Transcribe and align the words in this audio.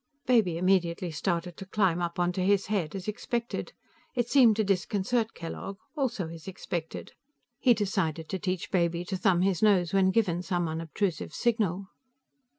Baby 0.25 0.57
immediately 0.57 1.11
started 1.11 1.57
to 1.57 1.65
climb 1.67 2.01
up 2.01 2.17
onto 2.17 2.41
his 2.41 2.65
head, 2.73 2.95
as 2.95 3.07
expected. 3.07 3.71
It 4.15 4.27
seemed 4.27 4.55
to 4.55 4.63
disconcert 4.63 5.35
Kellogg, 5.35 5.77
also 5.95 6.27
as 6.29 6.47
expected. 6.47 7.11
He 7.59 7.75
decided 7.75 8.27
to 8.29 8.39
teach 8.39 8.71
Baby 8.71 9.05
to 9.05 9.15
thumb 9.15 9.43
his 9.43 9.61
nose 9.61 9.93
when 9.93 10.09
given 10.09 10.41
some 10.41 10.67
unobtrusive 10.67 11.35
signal. 11.35 11.85